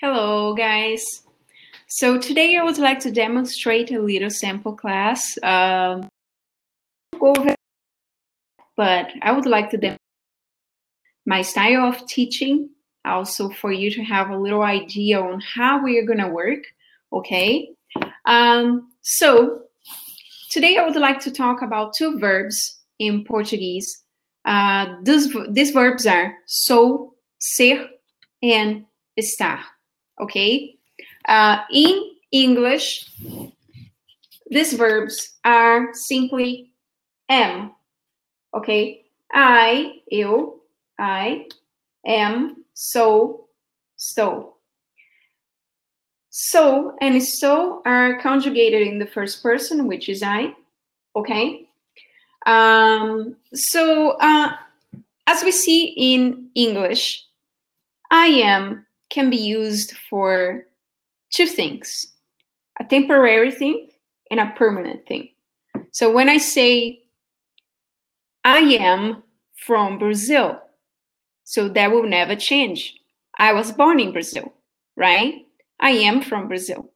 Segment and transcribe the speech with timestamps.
[0.00, 1.22] Hello, guys.
[1.86, 5.38] So today I would like to demonstrate a little sample class.
[5.40, 6.08] Um,
[8.76, 10.00] but I would like to demonstrate
[11.26, 12.70] my style of teaching,
[13.04, 16.64] also for you to have a little idea on how we are going to work.
[17.12, 17.70] Okay.
[18.26, 19.62] Um, so
[20.50, 24.02] today I would like to talk about two verbs in Portuguese.
[24.44, 27.86] Uh, these, these verbs are sou, ser,
[28.42, 28.86] and
[29.16, 29.60] estar.
[30.20, 30.76] Okay.
[31.26, 33.10] Uh, in English,
[34.50, 36.70] these verbs are simply
[37.28, 37.72] am.
[38.54, 39.04] Okay.
[39.32, 40.60] I, eu,
[40.98, 41.46] I,
[42.06, 43.48] am, sou,
[43.98, 44.52] estou.
[46.30, 50.54] Sou and so are conjugated in the first person, which is I.
[51.16, 51.68] Okay.
[52.46, 54.52] Um, so uh,
[55.26, 57.24] as we see in English,
[58.10, 60.66] I am can be used for
[61.30, 62.14] two things
[62.80, 63.88] a temporary thing
[64.32, 65.28] and a permanent thing.
[65.92, 67.02] So when I say
[68.42, 69.22] I am
[69.54, 70.60] from Brazil,
[71.44, 72.94] so that will never change.
[73.38, 74.52] I was born in Brazil,
[74.96, 75.46] right?
[75.78, 76.90] I am from Brazil.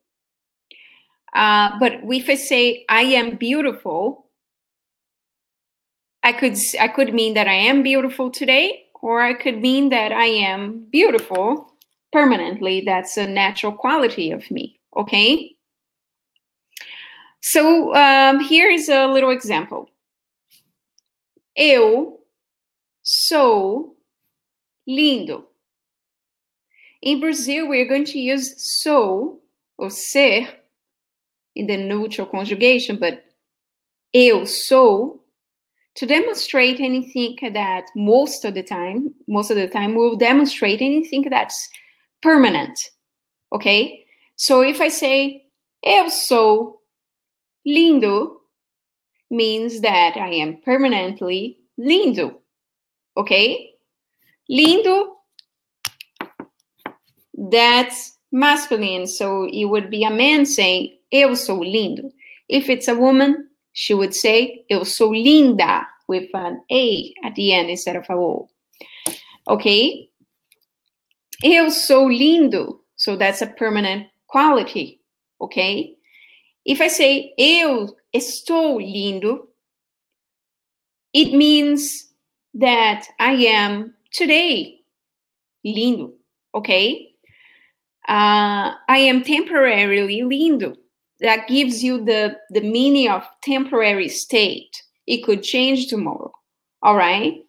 [1.32, 4.26] Uh, but if I say I am beautiful,
[6.24, 10.10] I could I could mean that I am beautiful today, or I could mean that
[10.10, 11.72] I am beautiful
[12.12, 12.82] permanently.
[12.84, 14.78] That's a natural quality of me.
[14.96, 15.56] Okay.
[17.40, 19.90] So um, here is a little example.
[21.56, 22.18] Eu
[23.02, 23.96] sou
[24.88, 25.44] lindo.
[27.02, 29.40] In Brazil, we're going to use sou
[29.76, 30.48] or ser
[31.54, 33.24] in the neutral conjugation, but
[34.12, 35.20] eu sou
[35.94, 41.26] to demonstrate anything that most of the time, most of the time, we'll demonstrate anything
[41.28, 41.68] that's
[42.22, 42.78] permanent.
[43.52, 44.04] Okay?
[44.36, 45.44] So if I say
[45.82, 46.80] eu sou
[47.66, 48.38] lindo,
[49.30, 52.36] means that I am permanently lindo.
[53.16, 53.74] Okay?
[54.50, 55.08] Lindo,
[57.34, 59.06] that's masculine.
[59.06, 62.10] So it would be a man saying eu sou lindo.
[62.48, 67.52] If it's a woman, she would say eu sou linda with an A at the
[67.52, 68.48] end instead of a O.
[69.46, 70.08] Okay?
[71.42, 72.80] Eu sou lindo.
[72.96, 75.00] So that's a permanent quality.
[75.40, 75.96] Okay?
[76.64, 79.48] If I say eu estou lindo,
[81.14, 82.12] it means
[82.54, 84.80] that I am today
[85.64, 86.12] lindo.
[86.54, 87.14] Okay?
[88.08, 90.76] Uh, I am temporarily lindo.
[91.20, 94.82] That gives you the, the meaning of temporary state.
[95.06, 96.32] It could change tomorrow.
[96.82, 97.44] All right?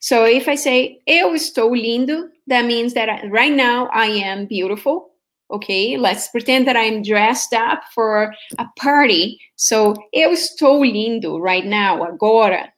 [0.00, 4.46] So if I say eu estou lindo, that means that I, right now I am
[4.46, 5.10] beautiful.
[5.50, 9.40] Okay, let's pretend that I'm dressed up for a party.
[9.56, 12.72] So eu estou lindo right now, agora.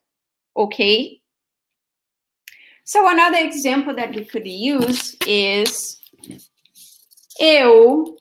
[0.56, 1.20] Okay.
[2.84, 6.00] So another example that we could use is
[7.38, 8.16] eu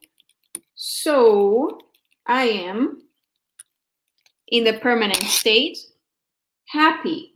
[0.76, 1.80] sou,
[2.26, 3.02] I am,
[4.48, 5.78] in the permanent state,
[6.68, 7.29] happy.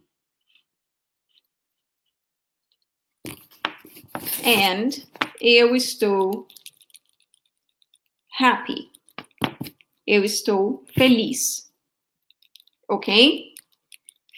[4.46, 4.92] And
[5.40, 6.48] eu estou
[8.40, 8.92] happy.
[10.06, 11.72] Eu estou feliz.
[12.90, 13.54] Ok?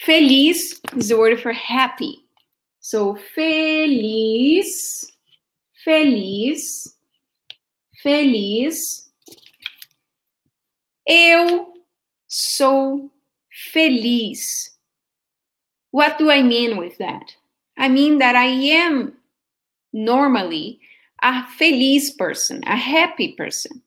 [0.02, 2.26] Feliz is the word for happy.
[2.80, 4.68] So, feliz,
[5.84, 6.96] feliz,
[8.04, 9.12] feliz.
[11.08, 11.74] Eu
[12.28, 13.12] sou
[13.74, 14.78] feliz.
[15.92, 17.36] What do I mean with that?
[17.78, 19.18] I mean that I am
[19.96, 20.80] normally
[21.24, 23.82] a feliz person, a happy person.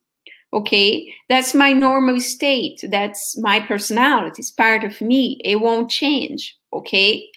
[0.53, 2.83] Okay, that's my normal state.
[2.83, 4.41] That's my personality.
[4.41, 5.39] It's part of me.
[5.45, 6.57] It won't change.
[6.73, 7.29] Okay.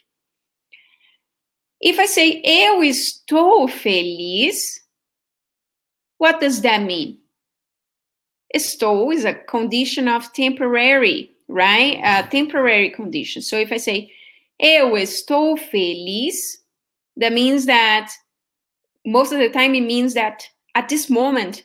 [1.82, 4.80] If I say eu estou feliz,
[6.20, 7.18] what does that mean?
[8.56, 12.00] Estou is a condition of temporary, right?
[12.04, 13.42] A temporary condition.
[13.42, 14.12] So if I say
[14.58, 16.60] eu estou feliz,
[17.18, 18.10] that means that
[19.06, 21.64] most of the time it means that at this moment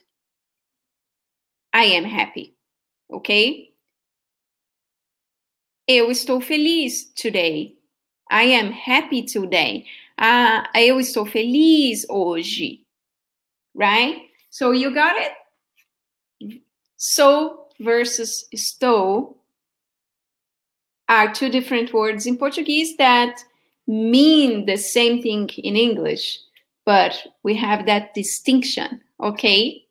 [1.73, 2.55] I am happy.
[3.11, 3.73] Okay?
[5.87, 7.75] Eu estou feliz today.
[8.29, 9.85] I am happy today.
[10.17, 12.85] Ah, eu estou feliz hoje.
[13.73, 14.29] Right?
[14.49, 16.61] So you got it?
[16.97, 19.37] Sou versus estou
[21.07, 23.39] are two different words in Portuguese that
[23.87, 26.39] mean the same thing in English
[26.87, 27.13] but
[27.43, 29.83] we have that distinction Okay.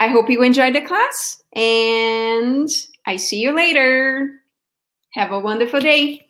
[0.00, 2.68] I hope you enjoyed the class and
[3.06, 4.30] I see you later.
[5.14, 6.26] Have a wonderful day.